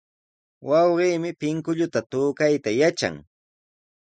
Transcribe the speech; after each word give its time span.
Wawqiimi 0.67 1.31
pinkulluta 1.39 1.99
tukayta 2.11 2.69
yatran. 2.79 3.15